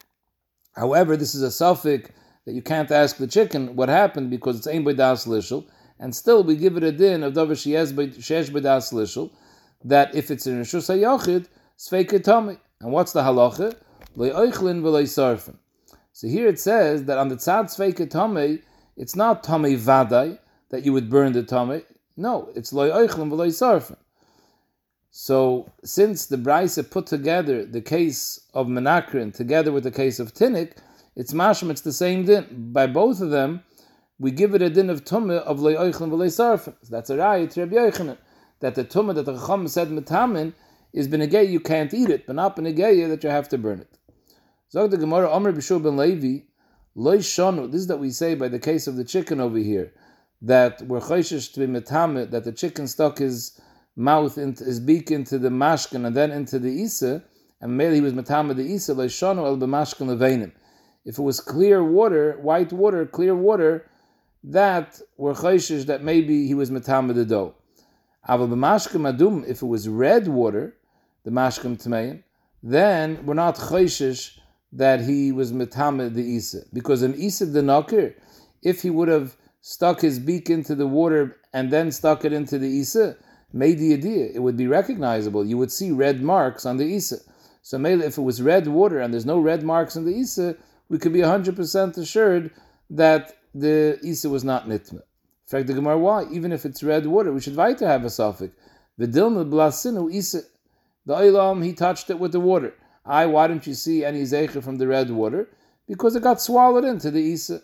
[0.76, 2.10] However, this is a suffix
[2.46, 5.66] that you can't ask the chicken what happened because it's ein das lishel,
[6.00, 9.32] and still we give it a din of davar shesh das lishel
[9.84, 12.58] that if it's in rishus hayochid, sveiketami.
[12.82, 13.76] And what's the halacha?
[14.18, 15.56] Le'oichlin v'le'sarfen.
[16.14, 18.62] So here it says that on the tzad sveiketami,
[18.98, 21.84] it's not tami vadai that you would burn the tami.
[22.18, 23.98] No, it's lo'oichlin v'le'sarfen.
[25.12, 30.36] So, since the Brisa put together the case of Menakrin together with the case of
[30.36, 30.78] Tinnik,
[31.16, 32.72] it's masham, it's the same din.
[32.72, 33.64] By both of them,
[34.20, 36.76] we give it a din of tumah of le'oichlin v'le'sarfin.
[36.84, 38.18] So that's a raya to Rabbi Yochanan.
[38.60, 40.54] that the tumah that the Chacham said metamin
[40.94, 43.98] is benegay you can't eat it, but not benegay that you have to burn it.
[44.72, 46.46] Zog the Gemara Omer B'Shul ben Levi
[46.96, 47.18] loy.
[47.18, 49.94] This is that we say by the case of the chicken over here
[50.42, 53.60] that we're chayshish to be metamin that the chicken stuck his
[53.96, 57.24] mouth into his beak into the mashkin and then into the isa,
[57.62, 60.52] and maybe he was metamin the isa loy shonu el b'mashkin leveinim.
[61.06, 63.90] If it was clear water, white water, clear water,
[64.44, 67.56] that were chayshish that maybe he was metamin the dough.
[68.28, 70.76] Aval b'mashkim adum, if it was red water,
[71.24, 72.24] the mashkim tmein,
[72.64, 74.38] then we're not chayshish
[74.72, 78.14] that he was metame the isa because an isa the nakir,
[78.62, 82.60] if he would have stuck his beak into the water and then stuck it into
[82.60, 83.18] the isa,
[83.52, 85.44] made the idea, it would be recognizable.
[85.46, 87.18] You would see red marks on the isa.
[87.64, 90.56] So maybe if it was red water and there's no red marks on the isa,
[90.88, 92.52] we could be hundred percent assured
[92.92, 94.94] that the isa was not nitma.
[94.94, 95.02] In
[95.48, 96.26] fact, the Gemara, why?
[96.32, 98.56] Even if it's red water, we should write to have a suffix.
[98.98, 100.42] The dilma blasinu isa.
[101.06, 102.74] The olam, he touched it with the water.
[103.06, 105.50] I, why don't you see any zeicher from the red water?
[105.88, 107.62] Because it got swallowed into the isa.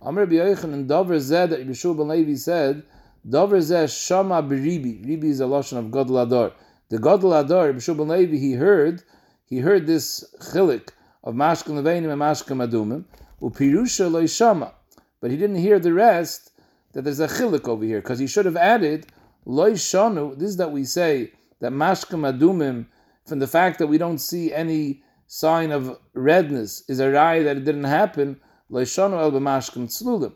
[0.00, 2.82] Amr B'Yoichan and Dover Zed that Yeshua ben Levi said,
[3.28, 5.04] Dover Zed Shama B'Ribi.
[5.04, 6.52] Ribi is a lotion of Godel Ador.
[6.88, 9.02] The Godel Ador, Yeshua ben Levi, he heard,
[9.44, 10.88] he heard this chilik
[11.22, 13.04] of Mashkan Levenim and Mashkan Adumim,
[13.42, 14.72] Upirusha Lo Shama.
[15.20, 16.52] But he didn't hear the rest,
[16.92, 19.06] that there's a chilik over here, because he should have added
[19.44, 20.38] loy shanu.
[20.38, 22.86] This is that we say that mashkem adumim,
[23.26, 27.56] from the fact that we don't see any sign of redness, is a rai that
[27.56, 28.40] it didn't happen.
[28.70, 30.34] Loy shanu el b'mashkem tzlulim.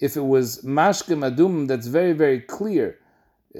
[0.00, 2.98] If it was mashkem adumim, that's very very clear.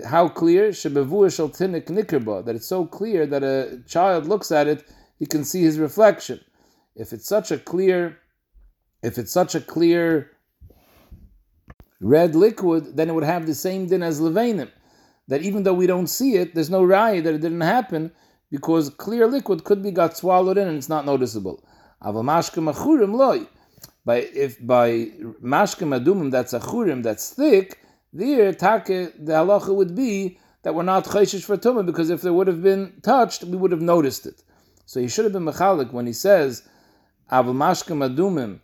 [0.07, 0.69] How clear?
[0.69, 2.45] Shebevu shel tinik nikerba.
[2.45, 4.85] That it's so clear that a child looks at it,
[5.19, 6.41] he can see his reflection.
[6.95, 8.19] If it's such a clear,
[9.03, 10.31] if it's such a clear
[12.01, 14.71] red liquid, then it would have the same din as levanim.
[15.29, 18.11] That even though we don't see it, there's no raya that it didn't happen
[18.51, 21.65] because clear liquid could be got swallowed in and it's not noticeable.
[22.03, 23.47] loy.
[24.05, 24.91] By if by
[25.43, 27.79] mashkem adumim that's a churim that's thick,
[28.13, 32.33] there take the halacha would be that we're not chayshish for tumah because if there
[32.33, 34.43] would have been touched, we would have noticed it.
[34.87, 36.67] So he should have been mechalik when he says
[37.31, 38.61] aval mashkem adumim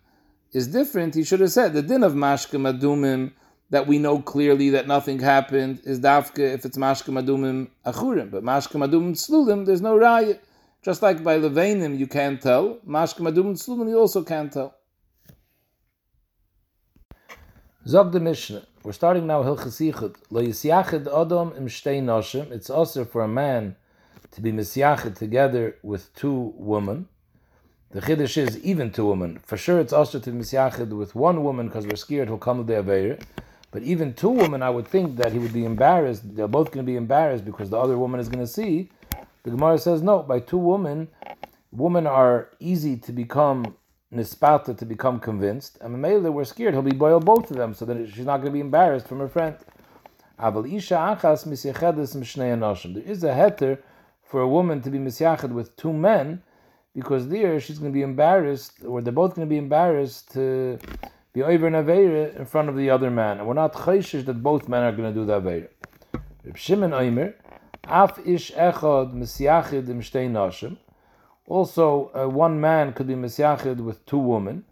[0.52, 3.32] is different, he should have said the din of mashka madumim
[3.70, 8.42] that we know clearly that nothing happened is dafke if it's mashka madumim achurim, but
[8.42, 10.38] mashka madumim slulim there's no raya.
[10.82, 14.74] Just like by levanim you can't tell, mashka madumim slulim you also can't tell.
[17.86, 18.66] Zog the Mishnah.
[18.82, 20.16] We're starting now Hilchas Yichud.
[20.30, 22.50] Lo yisyachid adam im shtei noshim.
[22.50, 23.76] It's also for a man
[24.32, 27.08] to be misyachid together with two women.
[27.96, 29.38] The chiddush is even to women.
[29.46, 32.62] For sure, it's also to misyachid with one woman because we're scared he'll come to
[32.62, 33.18] the aveir.
[33.70, 36.36] But even two women, I would think that he would be embarrassed.
[36.36, 38.90] They're both going to be embarrassed because the other woman is going to see.
[39.44, 40.22] The Gemara says no.
[40.22, 41.08] By two women,
[41.72, 43.74] women are easy to become
[44.12, 45.78] nispata to become convinced.
[45.80, 48.52] And Mamela, we're scared he'll be boiled both of them, so that she's not going
[48.52, 49.56] to be embarrassed from her friend.
[50.38, 50.98] There is a
[53.40, 53.78] heter
[54.22, 56.42] for a woman to be misyachid with two men
[56.96, 60.78] because there she's going to be embarrassed, or they're both going to be embarrassed to
[61.34, 63.36] be over an Aveira in front of the other man.
[63.38, 65.68] And we're not chayshish that both men are going to do the Aveira.
[66.42, 67.34] Reb Shimon Oimer,
[67.84, 70.78] Af ish echad misyachid im shtei nashim.
[71.46, 74.64] Also, uh, one man could be misyachid with two women.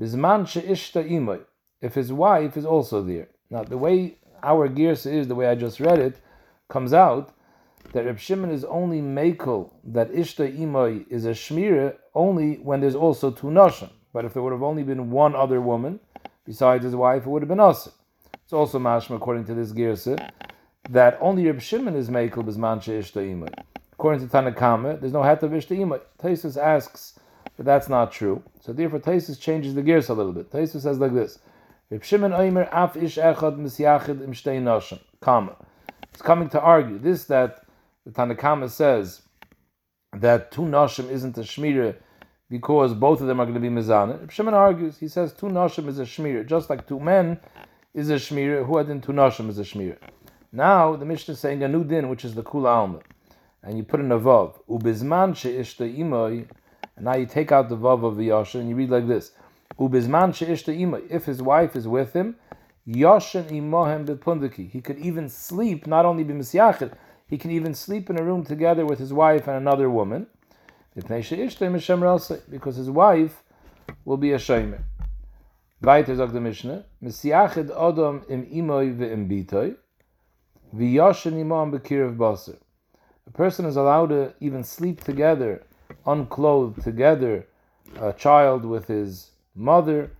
[0.00, 1.40] Bizman she'ishta imoy.
[1.82, 3.28] If his wife is also there.
[3.50, 6.20] Now, the way our gears is, the way I just read it,
[6.68, 7.33] comes out
[7.94, 12.96] that Reb Shimon is only makel that Ishta Imoy is a shmira only when there's
[12.96, 13.88] also two nashim.
[14.12, 16.00] But if there would have only been one other woman
[16.44, 17.88] besides his wife, it would have been us.
[18.42, 20.28] It's also mashma according to this girsa
[20.90, 23.54] that only Reb Shimon is makel bismanche Ishta Imoy.
[23.92, 26.00] According to Tanakama, there's no hat of Ishta Imoy.
[26.20, 27.20] Taisus asks
[27.56, 28.42] that that's not true.
[28.60, 30.50] So therefore, Taisus changes the gears a little bit.
[30.50, 31.38] Taisus says like this:
[31.90, 34.98] Reb Shimon Oimer af ish echad misyachid im shtei nashim.
[35.20, 35.54] Kama.
[36.12, 37.63] It's coming to argue this that
[38.04, 39.22] the Tanakhama says
[40.12, 41.96] that two nashim isn't a shmira
[42.50, 44.30] because both of them are going to be mizana.
[44.30, 47.40] Shimon argues, he says two nashim is a shmira, just like two men
[47.94, 49.96] is a shmira, who had two nashim is a shmira.
[50.52, 53.00] Now the Mishnah is saying a new din, which is the kula alma,
[53.62, 56.46] and you put in a vav, ubizman she'ishta imoy,
[56.96, 59.32] and now you take out the vav of the yasha and you read like this,
[59.78, 62.36] ubizman she'ishta imoy, if his wife is with him,
[62.86, 66.92] yashin imohem bepundaki, he could even sleep, not only be misyachid,
[67.34, 70.28] he can even sleep in a room together with his wife and another woman,
[70.94, 73.42] because his wife
[74.04, 74.84] will be a shomer.
[75.82, 79.74] Weiter sagt der Mishnah, Mesiachid Odom im Imoy ve'im Bitoy,
[80.72, 82.56] v'yashin imam bekirav baser.
[83.26, 85.64] A person is allowed to even sleep together,
[86.06, 87.48] unclothed together,
[88.00, 90.12] a child with his mother,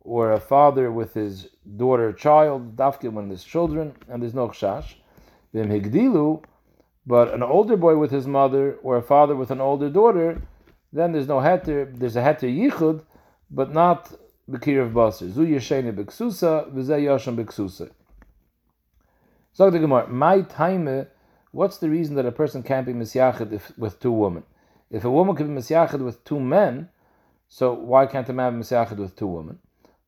[0.00, 4.94] or a father with his daughter child, dafke when there's children, and there's no chash.
[5.54, 6.42] V'im higdilu,
[7.06, 10.40] but an older boy with his mother, or a father with an older daughter,
[10.92, 13.02] then there's no heter, there's a heter yichud,
[13.50, 14.12] but not
[14.50, 15.30] bekirav baser.
[15.30, 17.90] Zu yeshene beksusa, v'zeh yasham beksusa.
[19.52, 21.06] So the Gemara, my time,
[21.52, 24.42] what's the reason that a person can't be misyachid with two women?
[24.90, 26.88] If a woman can be misyachid with two men,
[27.48, 29.58] so why can't a man be misyachid with two women?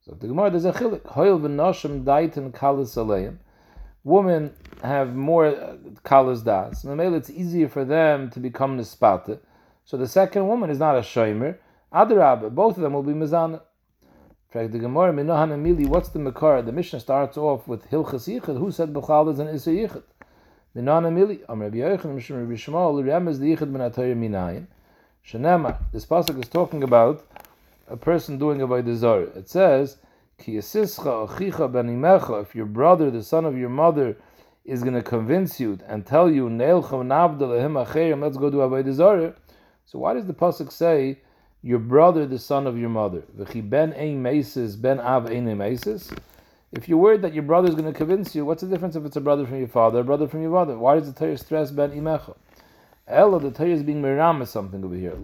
[0.01, 1.05] So the Gemara, there's a chilik.
[1.07, 3.39] Hoil v'noshim daitin kalis aleim.
[4.05, 4.55] Women
[4.87, 6.85] have more kalas das.
[6.85, 9.38] it's easier for them to become nispata.
[9.85, 11.59] So the second woman is not a shomer.
[11.92, 13.61] Adarab, both of them will be mizana.
[14.53, 16.62] The what's the Makar?
[16.62, 18.59] The Mishnah starts off with Hilchas Yichud.
[18.59, 20.03] Who said Bechal is an Issa Yichud?
[20.75, 24.66] Minana Mili, Am Rabbi Yochanan, Mishra Rabbi Shmuel, Rem is the Yichud ben Atayr Minayin.
[25.27, 27.27] Shanema, this pasuk is talking about
[27.88, 29.37] a person doing a Vaidazar.
[29.37, 29.99] It says,
[30.38, 34.16] Ki Yasischa Achicha ben Imecha, if your brother, the son of your mother,
[34.66, 39.35] is going to convince you and tell you, let's go do a Vaidazar.
[39.87, 41.20] So why does the pasuk say,
[41.62, 43.22] your brother, the son of your mother.
[43.29, 43.92] ben
[46.72, 49.05] If you're worried that your brother is going to convince you, what's the difference if
[49.05, 50.79] it's a brother from your father, a brother from your mother?
[50.79, 52.37] Why does the Torah stress ben imecha?
[53.09, 55.14] Ella, the Torah is being meram something over here.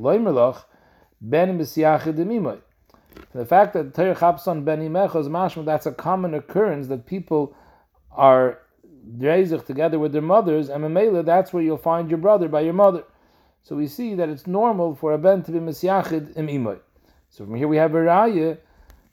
[1.21, 6.89] Ben The fact that Torah chaps on ben imecha is mashma, that's a common occurrence
[6.89, 7.55] that people
[8.11, 8.59] are
[9.19, 12.73] reizich together with their mothers, and memela, that's where you'll find your brother by your
[12.73, 13.05] mother.
[13.63, 16.81] So we see that it's normal for a ben to be misyachid im imoy.
[17.31, 18.59] So from here we have a raya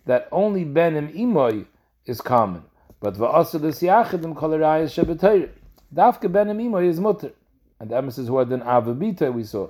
[0.06, 1.65] that only ben im imoy
[2.06, 2.63] is common,
[2.99, 5.49] but va'asad misyachid im kol raya shebetayr.
[5.93, 7.32] Dafke ben im imoy is mutter,
[7.80, 9.69] and the emphasis who had an avabita we saw,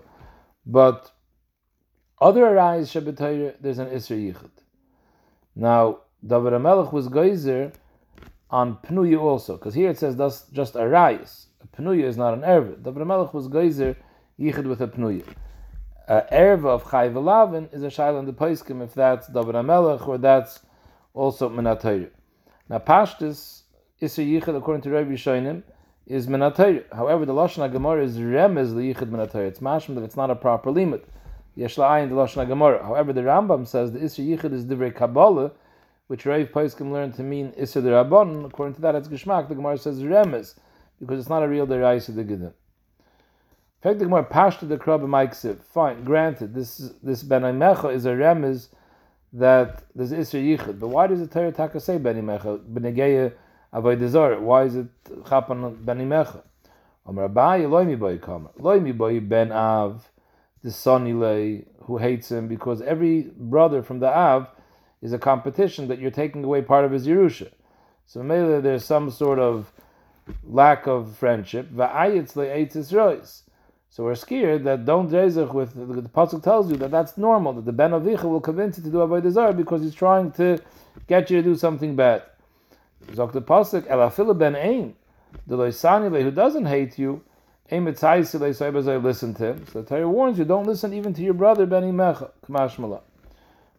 [0.66, 1.12] but
[2.22, 4.52] other rayas shebetayr there's an isra yichud.
[5.56, 7.72] Now David Amelech was geyser
[8.50, 11.46] on Pnuya also, because here it says that's just a rayas.
[11.78, 12.82] Pnuya is not an erva.
[12.82, 13.96] David Amelech was geyser
[14.40, 15.26] yichud with a pnuya.
[16.08, 20.08] Uh, Erva of Chai V'Lavin is a shail on the Paiskim if that's David HaMelech
[20.08, 20.60] or that's
[21.14, 22.10] also Menatayr.
[22.68, 23.62] Now Pashtus,
[24.02, 25.64] Isser Yichud according to Rabbi Shoinim
[26.08, 26.92] is Menatayr.
[26.94, 29.48] However, the Lashon HaGemara is Remez the Yichud Menatayr.
[29.48, 31.08] It's mashma that it's not a proper limit.
[31.56, 32.82] Yesh La'ayin the Lashon HaGemara.
[32.82, 35.52] However, the Rambam says the Isser Yichud is Divrei Kabbalah,
[36.10, 38.48] which Rav Paiskim learned to mean Isser the Rabban.
[38.48, 39.48] According to that, it's Geshmak.
[39.48, 40.56] The Gemara says Remez
[41.00, 42.52] because it's not a real Deraisa the Gedim.
[43.84, 45.62] Fact the Gemara pashta the krab maiksiv.
[45.62, 48.70] Fine, granted, this this ben Mecha is a remez
[49.34, 50.80] that there's isra yichud.
[50.80, 52.58] But why does the Torah Taka say ben Mecha?
[52.58, 53.34] Benegeya
[53.72, 53.96] avoy
[54.42, 54.88] Why is it
[55.26, 56.42] chapan ben Mecha?
[57.06, 60.10] Amar Abaye loimi boy kama loimi boy ben Av
[60.64, 64.48] the son Ilay who hates him because every brother from the Av
[65.02, 67.50] is a competition that you're taking away part of his Yerusha.
[68.06, 69.72] So maybe there's some sort of
[70.44, 71.70] lack of friendship.
[73.92, 77.54] So we're scared that don't rezech with the, the pasuk tells you that that's normal
[77.54, 80.60] that the ben avicha will convince you to do avodah zarah because he's trying to
[81.08, 82.24] get you to do something bad.
[83.08, 84.96] Zok the pasuk elafila ben ein
[85.48, 87.22] the loisani who doesn't hate you
[87.72, 89.66] ein mitzayis listen to him.
[89.68, 93.02] So the Torah warns you don't listen even to your brother ben imecha kamash mala.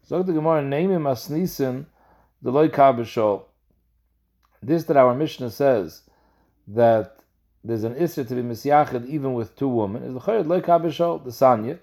[0.09, 1.87] Zok the Gemara naming masnisin
[2.43, 3.45] the loy kabishol.
[4.63, 6.03] This that our Mishnah says
[6.69, 7.17] that
[7.63, 11.23] there's an issue to be misyachid even with two women, is the chayed like Abishal,
[11.23, 11.79] the Sanya,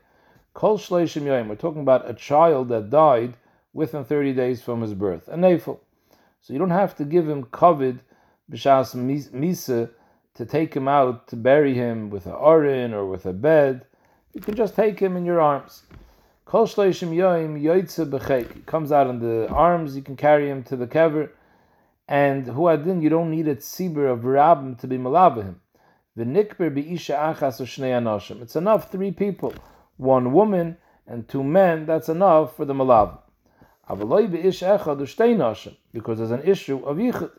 [0.54, 1.48] Kol Shleishim Yoim.
[1.48, 3.36] We're talking about a child that died
[3.74, 5.80] within 30 days from his birth, a nafel.
[6.42, 8.00] So you don't have to give him kovid
[8.52, 8.96] b'shas
[9.32, 9.90] misa
[10.34, 13.86] to take him out to bury him with a orin or with a bed.
[14.34, 15.84] You can just take him in your arms.
[16.48, 18.54] Kol Shleishim Yoim Yoitze B'chek.
[18.54, 21.30] He comes out on the arms, you can carry him to the kever.
[22.08, 25.56] And huadin, you don't need a tzibur of rabbim to be malavahim.
[26.16, 29.54] The nikber malabah achas It's enough three people,
[29.98, 31.86] one woman and two men.
[31.86, 33.20] That's enough for the malav.
[35.92, 37.32] because there's an issue of yichud.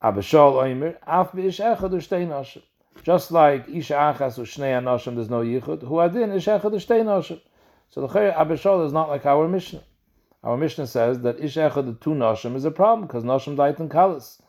[0.00, 1.90] Abishal oimer af b'ish echad
[2.28, 2.62] nashim.
[3.02, 5.82] Just like isha achas u'shnei anashim, there's no yichud.
[5.82, 6.70] Hu adin ish echad
[7.02, 7.40] nashim.
[7.90, 9.82] So the Chayr Abishal is not like our Mishnah.
[10.44, 13.88] Our Mishnah says that ish echad two nashim is a problem because nashim died in
[13.88, 14.40] kalas.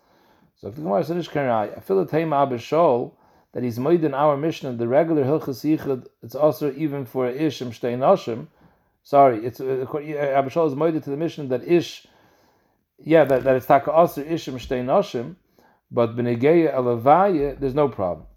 [0.58, 3.14] So if the Gemara said Ishkarai, I feel the Taima Abishol
[3.54, 7.62] that he's made in our Mishnah, the regular Hilchas Yichud, it's also even for Ish
[7.62, 8.48] and Shtei Nashim.
[9.02, 12.06] Sorry, it's uh, Abishol is made to the Mishnah that Ish,
[13.04, 15.38] yeah, that, that it's Taka Aser Ish and Shtei Nashim,
[15.90, 18.28] But Benegeya Alavaya, there's no problem.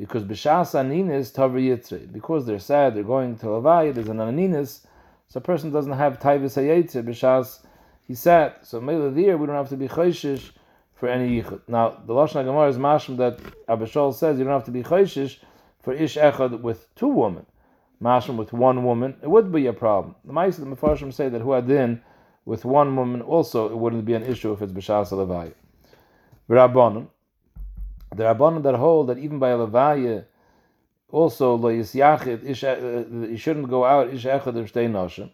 [0.00, 2.10] Because B'Shas Aninis Tavar Yitzre.
[2.10, 4.86] Because they're sad, they're going to Alavaya, there's an Aninis,
[5.28, 7.60] so a person doesn't have Taivas Hayetze, B'Shas,
[8.08, 8.54] he's sad.
[8.62, 10.52] So Mela there, we don't have to be Chayshish
[10.94, 11.60] for any Yichud.
[11.68, 15.36] Now, the Lashon HaGamar is mashim that Abishol says you don't have to be Chayshish
[15.82, 17.44] for Ish Echad with two women.
[18.02, 20.14] Mashim with one woman, it would be a problem.
[20.24, 22.00] The Ma'is the Mefarshim say that Huadin
[22.46, 25.52] with one woman also, it wouldn't be an issue if it's B'Shas Alavaya.
[26.48, 27.08] Rabbanon,
[28.14, 30.24] the Rabbanon that hold that even by a Levaya,
[31.08, 32.76] also lo yisyachid ish uh,
[33.28, 35.30] you shouldn't go out ish echad of shtei noshim.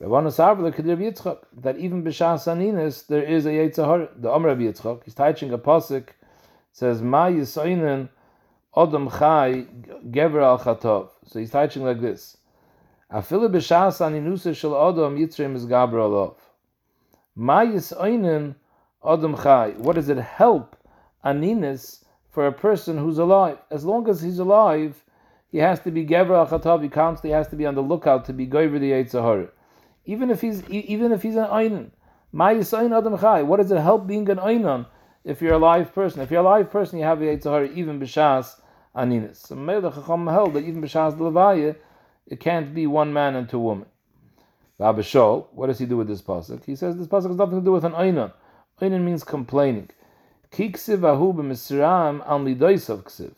[0.00, 4.08] Rabbanon Sarver the Kedir Yitzchak that even b'shas aninis there is a yitzhar.
[4.16, 6.08] The Omer of Yitzchak he's teaching a pasuk
[6.72, 8.08] says ma yisoinen
[8.76, 9.66] odom chai
[10.10, 11.10] gever al chatov.
[11.26, 12.36] So he's teaching like this.
[13.12, 16.34] Afilu b'shas aninusa shel odom yitzrei is gaber alov.
[17.36, 18.56] Ma yisoinen
[19.06, 19.74] Adam Chai.
[19.76, 20.76] What does it help
[21.24, 23.58] Aninis for a person who's alive?
[23.70, 25.04] As long as he's alive,
[25.50, 26.82] he has to be Gever al Chatav.
[26.82, 29.50] He constantly has to be on the lookout to be Goyver the Yitzhahara.
[30.04, 31.90] Even if he's even if he's an Einan.
[32.32, 33.42] My Yisayin Adam Chai.
[33.42, 34.86] What does it help being an Einan
[35.22, 36.20] if you're a live person?
[36.20, 38.60] If you're a live person, you have the Yitzhahara even B'Shas
[38.96, 39.36] Aninis.
[39.46, 41.76] So Melech Chacham held that even B'Shas Levaya,
[42.26, 43.86] it can't be one man and two women.
[44.78, 46.64] Rabbi Shol, what does he do with this pasuk?
[46.64, 48.32] He says this pasuk has nothing to do with an Einan.
[48.80, 49.88] Oinen means complaining.
[50.54, 53.32] Kiksiv ahu b'misram al midoisav ksiv.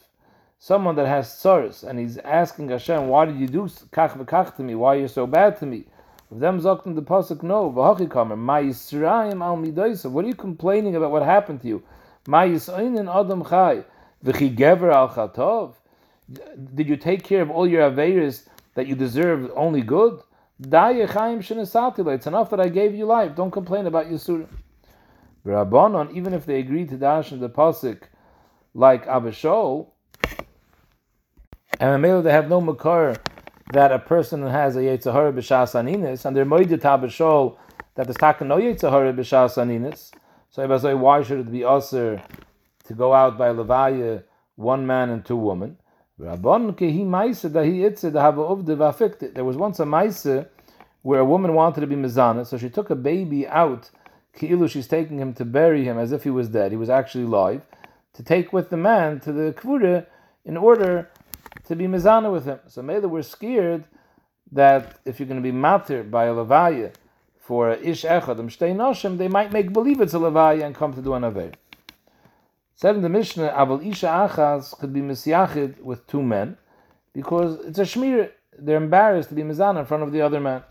[0.59, 4.63] Someone that has sorrows and he's asking Hashem, why did you do kach v'kach to
[4.63, 4.75] me?
[4.75, 5.87] Why are you so bad to me?
[6.29, 10.11] With them zokten the pasuk no v'hachi kamer ma yisraim al midoisav.
[10.11, 11.11] What are you complaining about?
[11.11, 11.83] What happened to you?
[12.29, 13.85] Ma yisoinen adam chai
[14.23, 15.73] v'chi gever al chatov.
[16.75, 20.21] Did you take care of all your aveiros that you deserve only good?
[20.59, 20.67] It's
[22.27, 23.37] enough that I gave you life.
[23.37, 24.49] Don't complain about Yisurim.
[25.47, 28.03] Rabbanon, even if they agree to dash in the pasuk
[28.75, 29.89] like Abishol,
[31.79, 33.17] and maybe they have no makar
[33.73, 37.57] that a person has a Yetzirah b'shas aninis, and they're moedet Abishol
[37.95, 40.11] that there's taka no Yetzirah b'shas aninis.
[40.51, 42.21] So I say, why should it be usher
[42.85, 44.25] to go out by levaya
[44.57, 45.77] one man and two women?
[46.19, 50.27] Rabban kehi maise da he itze da have of the There was once a maise
[51.03, 53.91] where a woman wanted to be mizana, so she took a baby out
[54.37, 56.71] Ki'ilu, she's taking him to bury him as if he was dead.
[56.71, 57.63] He was actually alive.
[58.15, 60.07] To take with the man to the Kvura
[60.45, 61.11] in order
[61.65, 62.61] to be Mizana with him.
[62.67, 63.85] So maybe we're scared
[64.53, 66.95] that if you're going to be matir by a Levaya
[67.39, 70.93] for Ish Echad, um, Shtei Noshim, they might make believe it's a Levaya and come
[70.95, 71.53] to do an Aver.
[72.75, 76.59] Said in the Mishnah, Aval Isha Achaz could be Misyachid with two men
[77.15, 78.31] because it's a Shmir.
[78.59, 80.63] They're embarrassed to be Mizana in front of the other man.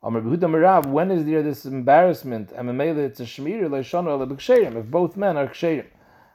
[0.00, 2.52] When is there this embarrassment?
[2.52, 5.86] And it's a leishanu If both men are ksherim,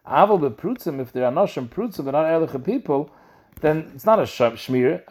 [0.05, 0.99] aval.
[0.99, 3.09] If they're anoshim prutzim, they're not erliche people,
[3.61, 5.01] then it's not a shmir.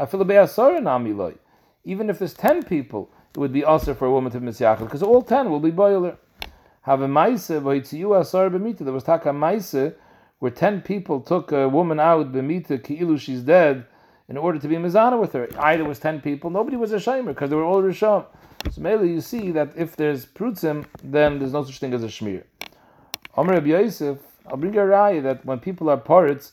[1.84, 5.02] Even if there's ten people, it would be also for a woman to misyachel because
[5.02, 6.18] all ten will be boiler.
[6.82, 8.80] Have a maise v'hitziyu asar b'mita.
[8.80, 9.94] There was taka maise
[10.40, 13.86] where ten people took a woman out b'mita ki'ilu she's dead
[14.32, 15.46] in order to be mizana with her.
[15.58, 18.24] Either was ten people, nobody was a shamer because they were all rishon.
[18.70, 22.06] So maybe you see that if there's prutzim, then there's no such thing as a
[22.06, 22.44] shmir.
[23.36, 24.16] Omer Rabbi Yosef,
[24.46, 26.50] I'll bring a raya that when people are parrots,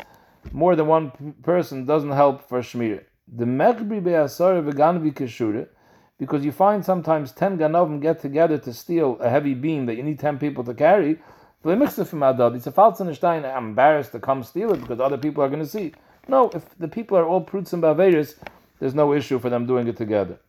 [0.51, 3.05] more than one person doesn't help for shmir.
[3.33, 5.69] The mechbri be'asar v'ganvi keshure,
[6.17, 10.03] because you find sometimes ten ganovim get together to steal a heavy beam that you
[10.03, 11.17] need ten people to carry.
[11.63, 15.67] It's a false I'm embarrassed to come steal it because other people are going to
[15.67, 15.93] see.
[16.29, 18.35] No, if the people are all prutzim ba'averis,
[18.79, 20.39] there's no issue for them doing it together.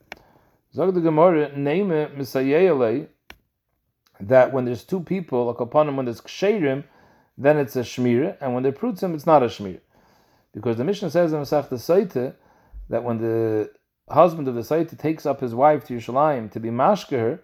[0.74, 3.08] Zog the Gemara, name misayele,
[4.20, 6.84] that when there's two people, a kapanim, when there's ksherim,
[7.38, 9.80] then it's a shmir, and when they're prutzim, it's not a shmir.
[10.52, 12.34] Because the Mishnah says in Masach the Saita
[12.90, 13.70] that when the
[14.10, 17.40] husband of the Saita takes up his wife to Yerushalayim to be mashke her,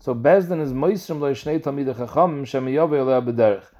[0.00, 3.75] so Bezdin is moisrim lo shnei talmid chacham shemiyove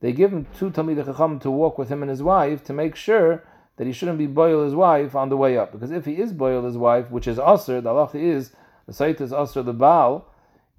[0.00, 2.94] They give him two talmid chacham to walk with him and his wife to make
[2.94, 3.44] sure
[3.76, 5.72] that he shouldn't be boil his wife on the way up.
[5.72, 8.52] Because if he is boil his wife, which is usr, the halacha is,
[8.86, 10.26] the site is usr the Baal,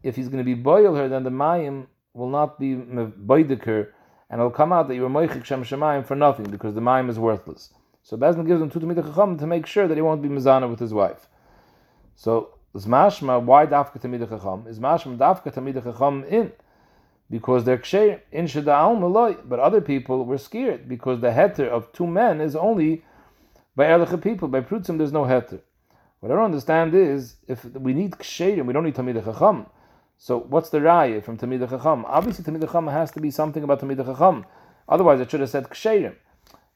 [0.03, 3.87] if he's going to be boil her, then the mayim will not be boidiker,
[4.29, 7.09] and it'll come out that you were moichik shem shemayim for nothing, because the mayim
[7.09, 7.73] is worthless.
[8.03, 10.69] So Bezdin gives him two tamid chacham to make sure that he won't be mizana
[10.69, 11.27] with his wife.
[12.15, 14.65] So, is mashma, why dafka tamid chacham?
[14.67, 16.51] Is mashma dafka tamid chacham in?
[17.29, 19.37] Because they're ksher in shada'al maloi.
[19.47, 23.03] But other people were scared because the heter of two men is only
[23.75, 24.47] by erliche people.
[24.47, 25.61] By prutzim, there's no heter.
[26.19, 29.67] What I don't understand is if we need ksherim, we don't need tamid chacham.
[30.17, 32.03] So what's the raya from tamid chacham?
[32.05, 34.45] Obviously, tamid chacham has to be something about tamid chacham.
[34.87, 36.15] Otherwise, it should have said ksherim.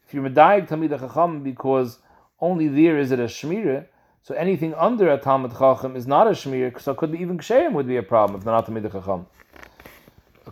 [0.06, 2.00] If you're medayik tamid chacham because
[2.40, 3.88] only there is it a shmira,
[4.22, 7.74] so anything under a talmid chacham is not a shmir, so could be even ksherim
[7.74, 9.26] would be a problem if not tamid chacham.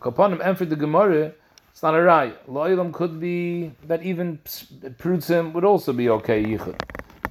[0.02, 1.34] A kapanim and the gemara,
[1.70, 2.48] it's not a right.
[2.48, 6.76] Lo'ilam could be that even prutzim would also be okay yichud.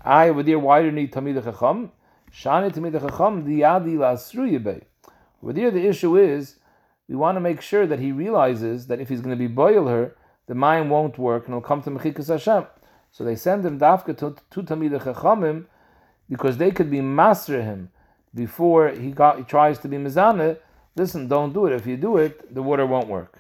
[0.05, 1.91] I would there why do you need tamid chacham?
[2.33, 4.83] Shani tamid chacham the yadi lasru yibay.
[5.43, 6.57] Over there the issue is
[7.09, 9.89] we want to make sure that he realizes that if he's going to be boil
[9.89, 10.14] her,
[10.47, 12.66] the mind won't work and he'll come to Mechikas Hashem.
[13.11, 15.64] So they send him dafka to, to Tamid Chachamim
[16.29, 17.91] because they could be master him
[18.33, 20.57] before he got he tries to be mizane.
[20.97, 21.72] Listen, don't do it.
[21.72, 23.38] If you do it, the water won't work.